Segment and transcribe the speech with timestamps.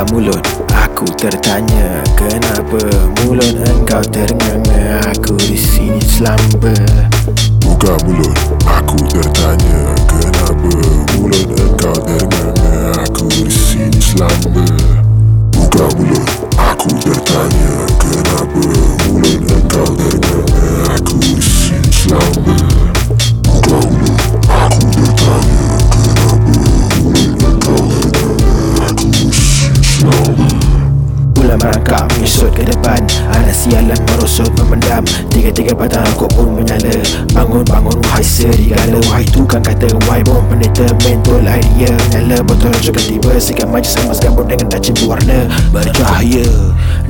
[0.00, 0.40] Buka mulut,
[0.72, 2.80] aku tertanya Kenapa
[3.20, 4.96] mulut engkau ternganga?
[5.12, 6.72] Aku di sini selamba.
[7.60, 8.32] Buka mulut,
[8.64, 9.69] aku tertanya
[31.36, 33.04] Pula merangkak menyusut ke depan.
[33.36, 35.04] Anak sialan merosot memendam.
[35.28, 36.96] Tiga-tiga batang rokok pun menyala.
[37.36, 38.96] Bangun-bangun wahai serigala.
[39.12, 40.88] Wahai tukang kata Wahai bom pendeta.
[41.04, 43.36] Mentol idea Nyala botol juga tiba.
[43.36, 46.48] Sikap maju sama segambut dengan dah cimbu warna Bercahaya.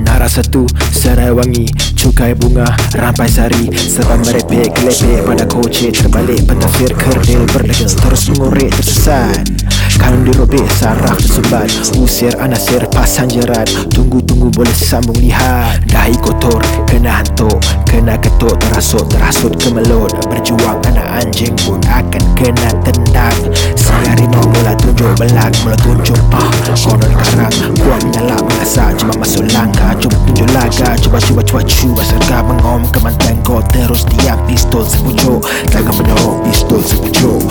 [0.00, 1.68] Nara satu Serai wangi.
[1.92, 3.68] Cukai bunga Rampai sari.
[3.76, 9.67] Serban merepek Kelepek pada koce Terbalik pentafsir kerdil Berlegend terus mengorek tersesat
[9.98, 11.68] Kanun dirobek Saraf tersebat
[11.98, 13.66] Usir anasir Pasang jerat.
[13.90, 15.82] Tunggu-tunggu boleh sambung lihat.
[15.90, 17.58] Dahi kotor Kena hantuk.
[17.84, 20.14] Kena ketuk Terasut Terasut kemelut.
[20.30, 23.36] Berjuang anak anjing pun akan kena tendang.
[23.74, 29.44] Saya rimau mula tunjuk belang Mula tunjuk ah Konon karang Kuat menyala mengasak Cuma masuk
[29.50, 30.94] langkah Cuba tunjuk laga.
[31.00, 32.86] Cuba cuba cuba cuba Serga mengom.
[32.92, 35.42] Ke mantan kau Terus diam pistol sepucuk.
[35.72, 37.42] Takkan menyorok pistol sepucuk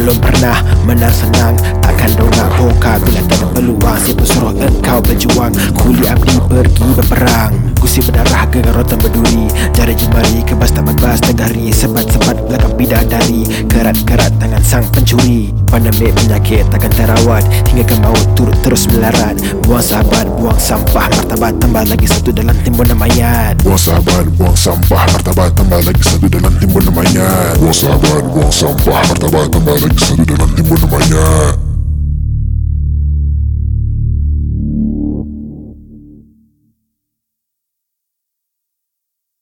[0.00, 1.52] Belum pernah menang senang
[1.84, 2.96] Takkan dongak bongkar.
[3.04, 5.52] Bila tak ada peluang Siapa suruh engkau berjuang?
[5.76, 7.52] Kuli abdi pergi berperang.
[7.76, 9.52] Gusi berdarah gegar rotan berduri.
[9.76, 11.68] Jari jemari kebas tak bebas negari.
[11.68, 15.52] Sebat-sebat belakang bidadari Kerat-kerat tangan sang pencuri.
[15.68, 19.36] Pandemik penyakit takkan terawat Hingga ke maut turut terus melarat.
[19.68, 25.04] Buang sahabat, buang sampah Martabat tambah lagi satu dalam timbunan mayat Buang sahabat, buang sampah
[25.12, 27.39] Martabat tambah lagi satu dalam timbun mayat
[27.70, 31.69] Buang sahabat, buang sampah Martabat tambah lagi satu dalam timbun mayat